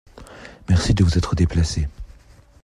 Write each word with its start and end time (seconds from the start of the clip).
Merci 0.67 0.95
de 0.95 1.03
vous 1.03 1.15
être 1.19 1.35
déplacée. 1.35 1.87